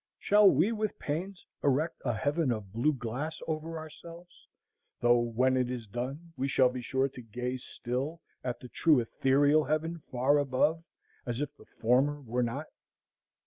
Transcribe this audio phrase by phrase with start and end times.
[0.17, 4.47] Shall we with pains erect a heaven of blue glass over ourselves,
[4.99, 8.99] though when it is done we shall be sure to gaze still at the true
[8.99, 10.83] ethereal heaven far above,
[11.27, 12.65] as if the former were not?